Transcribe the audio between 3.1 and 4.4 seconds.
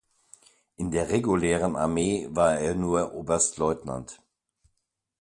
Oberstleutnant.